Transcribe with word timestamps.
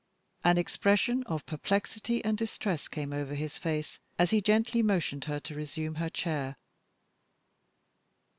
An 0.43 0.57
expression 0.57 1.21
of 1.27 1.45
perplexity 1.45 2.25
and 2.25 2.35
distress 2.35 2.87
came 2.87 3.13
over 3.13 3.35
his 3.35 3.59
face, 3.59 3.99
as 4.17 4.31
he 4.31 4.41
gently 4.41 4.81
motioned 4.81 5.25
her 5.25 5.39
to 5.41 5.53
resume 5.53 5.93
her 6.01 6.09
chair. 6.09 6.55